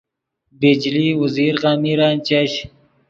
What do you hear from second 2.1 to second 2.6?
چش